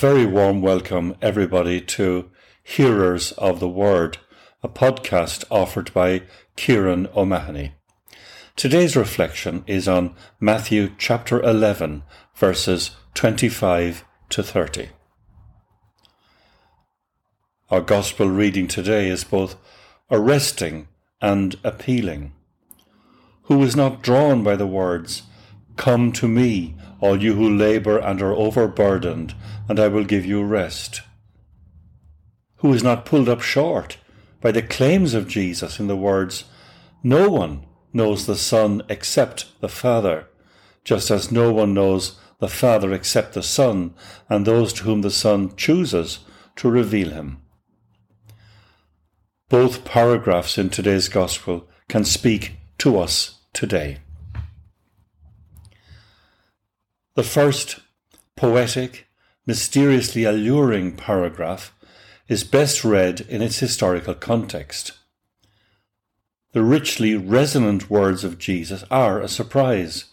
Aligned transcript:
Very 0.00 0.24
warm 0.24 0.62
welcome, 0.62 1.14
everybody, 1.20 1.78
to 1.78 2.30
Hearers 2.62 3.32
of 3.32 3.60
the 3.60 3.68
Word, 3.68 4.16
a 4.62 4.68
podcast 4.70 5.44
offered 5.50 5.92
by 5.92 6.22
Kieran 6.56 7.06
O'Mahony. 7.14 7.74
Today's 8.56 8.96
reflection 8.96 9.62
is 9.66 9.86
on 9.86 10.14
Matthew 10.40 10.94
chapter 10.96 11.42
11, 11.42 12.02
verses 12.34 12.92
25 13.12 14.06
to 14.30 14.42
30. 14.42 14.88
Our 17.68 17.82
Gospel 17.82 18.30
reading 18.30 18.68
today 18.68 19.10
is 19.10 19.22
both 19.22 19.56
arresting 20.10 20.88
and 21.20 21.56
appealing. 21.62 22.32
Who 23.42 23.62
is 23.62 23.76
not 23.76 24.02
drawn 24.02 24.42
by 24.42 24.56
the 24.56 24.66
words, 24.66 25.24
Come 25.76 26.12
to 26.12 26.28
me, 26.28 26.74
all 27.00 27.22
you 27.22 27.34
who 27.34 27.48
labour 27.48 27.98
and 27.98 28.20
are 28.20 28.34
overburdened, 28.34 29.34
and 29.68 29.80
I 29.80 29.88
will 29.88 30.04
give 30.04 30.26
you 30.26 30.42
rest. 30.42 31.02
Who 32.56 32.72
is 32.72 32.82
not 32.82 33.06
pulled 33.06 33.28
up 33.28 33.40
short 33.40 33.96
by 34.40 34.52
the 34.52 34.62
claims 34.62 35.14
of 35.14 35.28
Jesus 35.28 35.80
in 35.80 35.86
the 35.86 35.96
words, 35.96 36.44
No 37.02 37.28
one 37.28 37.66
knows 37.92 38.26
the 38.26 38.36
Son 38.36 38.82
except 38.88 39.60
the 39.60 39.68
Father, 39.68 40.26
just 40.84 41.10
as 41.10 41.32
no 41.32 41.52
one 41.52 41.74
knows 41.74 42.18
the 42.38 42.48
Father 42.48 42.92
except 42.92 43.34
the 43.34 43.42
Son, 43.42 43.94
and 44.28 44.46
those 44.46 44.72
to 44.74 44.84
whom 44.84 45.02
the 45.02 45.10
Son 45.10 45.54
chooses 45.56 46.20
to 46.56 46.70
reveal 46.70 47.10
him. 47.10 47.40
Both 49.48 49.84
paragraphs 49.84 50.58
in 50.58 50.70
today's 50.70 51.08
Gospel 51.08 51.68
can 51.88 52.04
speak 52.04 52.56
to 52.78 52.98
us 52.98 53.40
today. 53.52 53.98
The 57.14 57.22
first 57.24 57.80
poetic, 58.36 59.08
mysteriously 59.44 60.22
alluring 60.24 60.96
paragraph 60.96 61.74
is 62.28 62.44
best 62.44 62.84
read 62.84 63.22
in 63.22 63.42
its 63.42 63.58
historical 63.58 64.14
context. 64.14 64.92
The 66.52 66.62
richly 66.62 67.16
resonant 67.16 67.90
words 67.90 68.22
of 68.22 68.38
Jesus 68.38 68.84
are 68.92 69.20
a 69.20 69.28
surprise, 69.28 70.04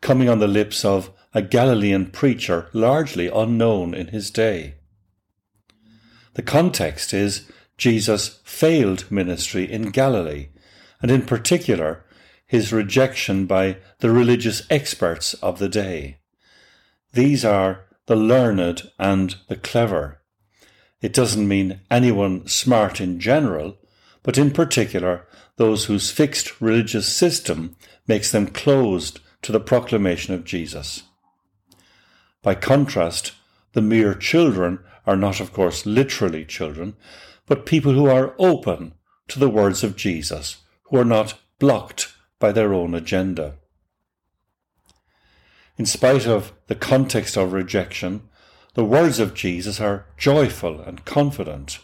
coming 0.00 0.28
on 0.28 0.40
the 0.40 0.48
lips 0.48 0.84
of 0.84 1.10
a 1.32 1.40
Galilean 1.40 2.10
preacher 2.10 2.68
largely 2.72 3.28
unknown 3.28 3.94
in 3.94 4.08
his 4.08 4.30
day. 4.30 4.74
The 6.34 6.42
context 6.42 7.14
is 7.14 7.48
Jesus' 7.78 8.40
failed 8.42 9.08
ministry 9.10 9.70
in 9.70 9.90
Galilee, 9.90 10.48
and 11.00 11.10
in 11.10 11.22
particular, 11.22 12.04
his 12.44 12.72
rejection 12.72 13.46
by 13.46 13.76
the 14.00 14.10
religious 14.10 14.66
experts 14.68 15.34
of 15.34 15.60
the 15.60 15.68
day. 15.68 16.19
These 17.12 17.44
are 17.44 17.86
the 18.06 18.16
learned 18.16 18.90
and 18.98 19.34
the 19.48 19.56
clever. 19.56 20.20
It 21.00 21.12
doesn't 21.12 21.48
mean 21.48 21.80
anyone 21.90 22.46
smart 22.46 23.00
in 23.00 23.18
general, 23.18 23.78
but 24.22 24.38
in 24.38 24.50
particular 24.50 25.26
those 25.56 25.86
whose 25.86 26.10
fixed 26.10 26.60
religious 26.60 27.12
system 27.12 27.76
makes 28.06 28.30
them 28.30 28.46
closed 28.46 29.20
to 29.42 29.52
the 29.52 29.60
proclamation 29.60 30.34
of 30.34 30.44
Jesus. 30.44 31.02
By 32.42 32.54
contrast, 32.54 33.32
the 33.72 33.82
mere 33.82 34.14
children 34.14 34.80
are 35.06 35.16
not, 35.16 35.40
of 35.40 35.52
course, 35.52 35.86
literally 35.86 36.44
children, 36.44 36.94
but 37.46 37.66
people 37.66 37.92
who 37.92 38.06
are 38.06 38.34
open 38.38 38.94
to 39.28 39.38
the 39.38 39.50
words 39.50 39.82
of 39.82 39.96
Jesus, 39.96 40.58
who 40.84 40.96
are 40.96 41.04
not 41.04 41.34
blocked 41.58 42.14
by 42.38 42.52
their 42.52 42.72
own 42.72 42.94
agenda 42.94 43.54
in 45.80 45.86
spite 45.86 46.26
of 46.26 46.52
the 46.66 46.74
context 46.74 47.38
of 47.38 47.54
rejection, 47.54 48.20
the 48.74 48.84
words 48.84 49.18
of 49.18 49.32
Jesus 49.32 49.80
are 49.80 50.04
joyful 50.18 50.78
and 50.78 51.06
confident. 51.06 51.78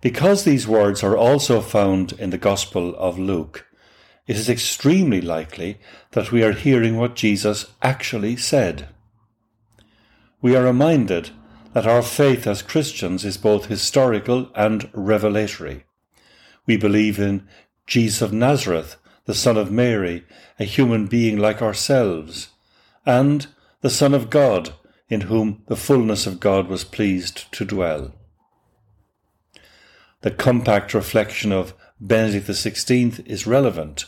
Because 0.00 0.42
these 0.42 0.66
words 0.66 1.02
are 1.02 1.14
also 1.14 1.60
found 1.60 2.12
in 2.12 2.30
the 2.30 2.38
Gospel 2.38 2.96
of 2.96 3.18
Luke, 3.18 3.66
it 4.26 4.36
is 4.36 4.48
extremely 4.48 5.20
likely 5.20 5.78
that 6.12 6.32
we 6.32 6.42
are 6.42 6.54
hearing 6.54 6.96
what 6.96 7.16
Jesus 7.16 7.66
actually 7.82 8.36
said. 8.36 8.88
We 10.40 10.56
are 10.56 10.64
reminded 10.64 11.32
that 11.74 11.86
our 11.86 12.00
faith 12.00 12.46
as 12.46 12.62
Christians 12.62 13.26
is 13.26 13.36
both 13.36 13.66
historical 13.66 14.50
and 14.54 14.88
revelatory. 14.94 15.84
We 16.64 16.78
believe 16.78 17.18
in 17.18 17.46
Jesus 17.86 18.22
of 18.22 18.32
Nazareth 18.32 18.96
the 19.24 19.34
Son 19.34 19.56
of 19.56 19.70
Mary, 19.70 20.24
a 20.58 20.64
human 20.64 21.06
being 21.06 21.36
like 21.36 21.62
ourselves, 21.62 22.48
and 23.06 23.46
the 23.80 23.90
Son 23.90 24.14
of 24.14 24.30
God, 24.30 24.74
in 25.08 25.22
whom 25.22 25.62
the 25.66 25.76
fullness 25.76 26.26
of 26.26 26.40
God 26.40 26.68
was 26.68 26.84
pleased 26.84 27.50
to 27.52 27.64
dwell. 27.64 28.14
The 30.22 30.30
compact 30.30 30.94
reflection 30.94 31.52
of 31.52 31.74
Benedict 32.00 32.46
XVI 32.46 33.26
is 33.26 33.46
relevant. 33.46 34.06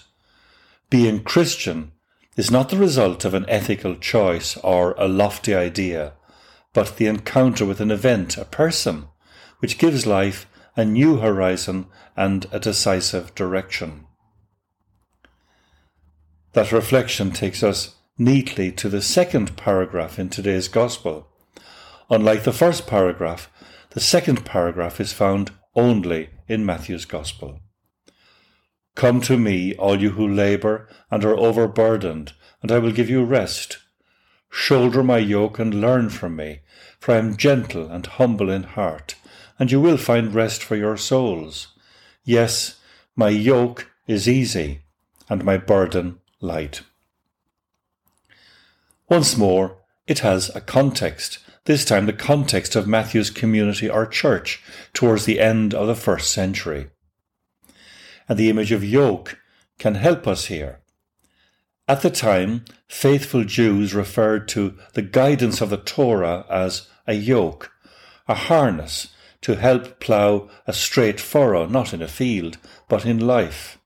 Being 0.91 1.23
Christian 1.23 1.93
is 2.37 2.51
not 2.51 2.69
the 2.69 2.77
result 2.77 3.25
of 3.25 3.35
an 3.35 3.45
ethical 3.49 3.97
choice 3.97 4.57
or 4.59 4.95
a 4.99 5.07
lofty 5.07 5.55
idea, 5.55 6.13
but 6.73 6.97
the 6.97 7.07
encounter 7.07 7.65
with 7.65 7.81
an 7.81 7.91
event, 7.91 8.37
a 8.37 8.45
person, 8.45 9.07
which 9.59 9.79
gives 9.79 10.07
life 10.07 10.47
a 10.77 10.85
new 10.85 11.19
horizon 11.19 11.87
and 12.17 12.47
a 12.51 12.59
decisive 12.59 13.35
direction. 13.35 14.04
That 16.55 16.71
reflection 16.71 17.33
takes 17.33 17.65
us 17.65 17.97
neatly 18.17 18.71
to 18.73 18.89
the 18.89 19.03
second 19.03 19.57
paragraph 19.57 20.21
in 20.21 20.29
today's 20.29 20.69
Gospel. 20.69 21.27
Unlike 22.09 22.45
the 22.45 22.53
first 22.53 22.87
paragraph, 22.87 23.51
the 23.91 23.99
second 23.99 24.45
paragraph 24.45 25.01
is 25.01 25.13
found 25.13 25.51
only 25.75 26.31
in 26.47 26.65
Matthew's 26.65 27.07
Gospel. 27.07 27.59
Come 28.95 29.21
to 29.23 29.37
me, 29.37 29.75
all 29.75 30.01
you 30.01 30.11
who 30.11 30.29
labour 30.29 30.89
and 31.11 31.25
are 31.25 31.37
overburdened, 31.37 32.35
and 32.63 32.71
I 32.71 32.79
will 32.79 32.93
give 32.93 33.11
you 33.11 33.25
rest. 33.25 33.79
Shoulder 34.49 35.03
my 35.03 35.19
yoke 35.19 35.59
and 35.59 35.81
learn 35.81 36.09
from 36.09 36.37
me, 36.37 36.61
for 37.01 37.17
I 37.17 37.19
am 37.19 37.37
gentle 37.37 37.89
and 37.91 38.07
humble 38.07 38.49
in 38.49 38.63
heart, 38.63 39.17
and 39.59 39.73
you 39.73 39.81
will 39.81 39.97
find 39.97 40.33
rest 40.33 40.63
for 40.63 40.77
your 40.77 40.97
souls. 40.97 41.75
Yes, 42.23 42.79
my 43.17 43.31
yoke 43.31 43.91
is 44.07 44.29
easy, 44.29 44.83
and 45.29 45.43
my 45.43 45.57
burden 45.57 46.21
light. 46.45 46.83
Once 49.09 49.37
more, 49.37 49.79
it 50.07 50.21
has 50.21 50.55
a 50.55 50.61
context, 50.61 51.39
this 51.65 51.85
time 51.85 52.07
the 52.07 52.13
context 52.13 52.77
of 52.77 52.87
Matthew's 52.87 53.31
community 53.31 53.89
or 53.89 54.07
church 54.07 54.63
towards 54.93 55.25
the 55.25 55.41
end 55.41 55.75
of 55.75 55.87
the 55.87 55.95
first 55.95 56.31
century. 56.31 56.91
And 58.29 58.39
the 58.39 58.51
image 58.51 58.73
of 58.73 58.85
yoke 58.85 59.39
can 59.79 59.95
help 59.97 60.27
us 60.27 60.47
here. 60.47 60.81
At 61.87 62.01
the 62.01 62.11
time, 62.11 62.65
faithful 62.87 63.45
Jews 63.45 63.95
referred 63.95 64.49
to 64.49 64.75
the 64.95 65.03
guidance 65.03 65.61
of 65.61 65.69
the 65.69 65.77
Torah 65.77 66.47
as 66.49 66.89
a 67.07 67.15
yoke, 67.15 67.71
a 68.27 68.35
harness 68.35 69.09
to 69.43 69.57
help 69.57 70.01
plough 70.01 70.49
a 70.67 70.73
straight 70.73 71.21
furrow, 71.21 71.67
not 71.67 71.93
in 71.93 72.01
a 72.01 72.09
field, 72.09 72.57
but 72.89 73.05
in 73.05 73.27
life. 73.27 73.79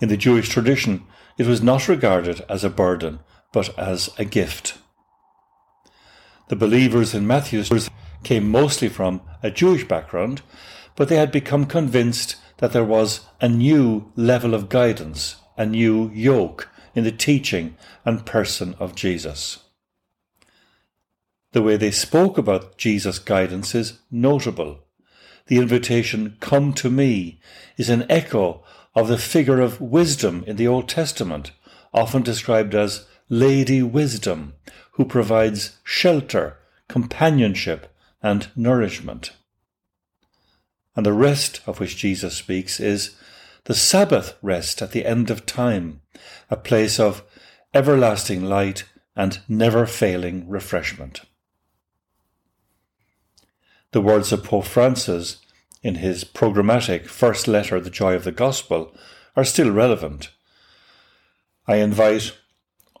In 0.00 0.08
the 0.08 0.16
Jewish 0.16 0.48
tradition, 0.48 1.06
it 1.38 1.46
was 1.46 1.62
not 1.62 1.88
regarded 1.88 2.44
as 2.48 2.64
a 2.64 2.70
burden, 2.70 3.20
but 3.52 3.76
as 3.78 4.10
a 4.18 4.24
gift. 4.24 4.76
The 6.48 6.56
believers 6.56 7.14
in 7.14 7.26
Matthew's 7.26 7.88
came 8.24 8.50
mostly 8.50 8.88
from 8.88 9.20
a 9.42 9.50
Jewish 9.50 9.86
background, 9.86 10.42
but 10.96 11.08
they 11.08 11.16
had 11.16 11.30
become 11.30 11.64
convinced 11.64 12.36
that 12.58 12.72
there 12.72 12.84
was 12.84 13.20
a 13.40 13.48
new 13.48 14.12
level 14.16 14.54
of 14.54 14.68
guidance, 14.68 15.36
a 15.56 15.64
new 15.64 16.10
yoke 16.12 16.68
in 16.94 17.04
the 17.04 17.12
teaching 17.12 17.76
and 18.04 18.26
person 18.26 18.74
of 18.80 18.96
Jesus. 18.96 19.60
The 21.52 21.62
way 21.62 21.76
they 21.76 21.92
spoke 21.92 22.36
about 22.36 22.76
Jesus' 22.76 23.18
guidance 23.18 23.74
is 23.74 24.00
notable. 24.10 24.80
The 25.46 25.58
invitation, 25.58 26.36
Come 26.40 26.74
to 26.74 26.90
me, 26.90 27.40
is 27.76 27.88
an 27.88 28.04
echo 28.10 28.64
of 28.98 29.08
the 29.08 29.18
figure 29.18 29.60
of 29.60 29.80
wisdom 29.80 30.44
in 30.46 30.56
the 30.56 30.66
Old 30.66 30.88
Testament, 30.88 31.52
often 31.94 32.22
described 32.22 32.74
as 32.74 33.06
Lady 33.28 33.82
Wisdom, 33.82 34.54
who 34.92 35.04
provides 35.04 35.78
shelter, 35.84 36.56
companionship, 36.88 37.94
and 38.22 38.48
nourishment. 38.56 39.32
And 40.96 41.06
the 41.06 41.12
rest 41.12 41.60
of 41.66 41.78
which 41.78 41.96
Jesus 41.96 42.36
speaks 42.36 42.80
is 42.80 43.14
the 43.64 43.74
Sabbath 43.74 44.34
rest 44.42 44.82
at 44.82 44.90
the 44.90 45.06
end 45.06 45.30
of 45.30 45.46
time, 45.46 46.00
a 46.50 46.56
place 46.56 46.98
of 46.98 47.22
everlasting 47.72 48.42
light 48.44 48.84
and 49.14 49.40
never 49.48 49.86
failing 49.86 50.48
refreshment. 50.48 51.20
The 53.92 54.00
words 54.00 54.32
of 54.32 54.42
Pope 54.42 54.64
Francis 54.64 55.38
in 55.82 55.96
his 55.96 56.24
programmatic 56.24 57.06
first 57.06 57.46
letter, 57.46 57.80
The 57.80 57.90
Joy 57.90 58.14
of 58.14 58.24
the 58.24 58.32
Gospel, 58.32 58.94
are 59.36 59.44
still 59.44 59.70
relevant. 59.70 60.30
I 61.66 61.76
invite 61.76 62.36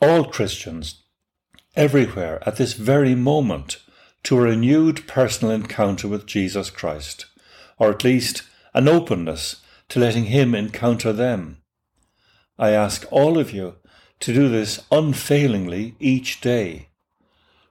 all 0.00 0.24
Christians 0.24 1.02
everywhere 1.74 2.42
at 2.46 2.56
this 2.56 2.74
very 2.74 3.14
moment 3.14 3.78
to 4.24 4.36
a 4.36 4.42
renewed 4.42 5.06
personal 5.06 5.54
encounter 5.54 6.08
with 6.08 6.26
Jesus 6.26 6.70
Christ, 6.70 7.26
or 7.78 7.90
at 7.90 8.04
least 8.04 8.42
an 8.74 8.88
openness 8.88 9.62
to 9.88 10.00
letting 10.00 10.24
Him 10.24 10.54
encounter 10.54 11.12
them. 11.12 11.62
I 12.58 12.70
ask 12.70 13.06
all 13.10 13.38
of 13.38 13.52
you 13.52 13.76
to 14.20 14.34
do 14.34 14.48
this 14.48 14.84
unfailingly 14.90 15.94
each 16.00 16.40
day. 16.40 16.88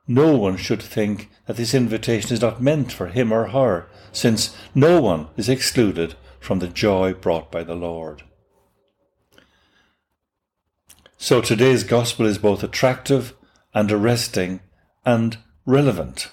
No 0.07 0.37
one 0.37 0.55
should 0.55 0.81
think 0.81 1.29
that 1.45 1.57
this 1.57 1.73
invitation 1.73 2.33
is 2.33 2.41
not 2.41 2.61
meant 2.61 2.91
for 2.93 3.07
him 3.07 3.33
or 3.33 3.47
her, 3.49 3.87
since 4.11 4.55
no 4.73 5.01
one 5.01 5.27
is 5.35 5.49
excluded 5.49 6.15
from 6.39 6.59
the 6.59 6.67
joy 6.67 7.13
brought 7.13 7.51
by 7.51 7.63
the 7.63 7.75
Lord. 7.75 8.23
So 11.17 11.41
today's 11.41 11.83
gospel 11.83 12.25
is 12.25 12.37
both 12.37 12.63
attractive 12.63 13.35
and 13.73 13.91
arresting 13.91 14.61
and 15.05 15.37
relevant. 15.65 16.31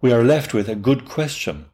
We 0.00 0.12
are 0.12 0.24
left 0.24 0.54
with 0.54 0.68
a 0.68 0.76
good 0.76 1.04
question. 1.04 1.66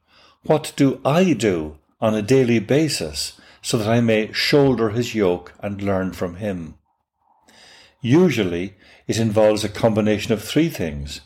What 0.42 0.72
do 0.74 1.00
I 1.04 1.32
do 1.32 1.78
on 2.00 2.14
a 2.14 2.22
daily 2.22 2.58
basis 2.58 3.40
so 3.60 3.78
that 3.78 3.86
I 3.86 4.00
may 4.00 4.32
shoulder 4.32 4.90
his 4.90 5.14
yoke 5.14 5.52
and 5.60 5.80
learn 5.80 6.12
from 6.12 6.36
him? 6.36 6.74
Usually, 8.02 8.74
it 9.06 9.16
involves 9.16 9.62
a 9.62 9.68
combination 9.68 10.32
of 10.32 10.42
three 10.42 10.68
things 10.68 11.20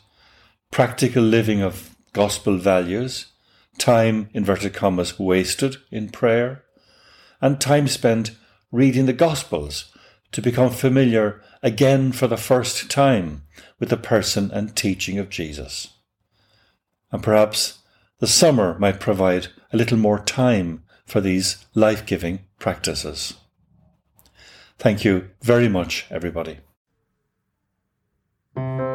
practical 0.69 1.23
living 1.23 1.61
of 1.61 1.95
gospel 2.13 2.57
values, 2.57 3.27
time, 3.79 4.29
inverted 4.33 4.73
commas, 4.73 5.17
wasted 5.17 5.77
in 5.91 6.09
prayer, 6.09 6.63
and 7.41 7.59
time 7.59 7.87
spent 7.87 8.31
reading 8.71 9.05
the 9.07 9.13
Gospels 9.13 9.91
to 10.31 10.41
become 10.41 10.69
familiar 10.69 11.41
again 11.63 12.11
for 12.11 12.27
the 12.27 12.37
first 12.37 12.91
time 12.91 13.43
with 13.79 13.89
the 13.89 13.97
person 13.97 14.51
and 14.51 14.75
teaching 14.75 15.17
of 15.17 15.29
Jesus. 15.29 15.93
And 17.11 17.23
perhaps 17.23 17.79
the 18.19 18.27
summer 18.27 18.77
might 18.77 18.99
provide 18.99 19.47
a 19.71 19.77
little 19.77 19.97
more 19.97 20.19
time 20.19 20.83
for 21.05 21.21
these 21.21 21.65
life 21.73 22.05
giving 22.05 22.39
practices. 22.59 23.35
Thank 24.77 25.05
you 25.05 25.29
very 25.41 25.69
much, 25.69 26.05
everybody. 26.11 26.59
Thank 28.57 28.79
you. 28.79 28.86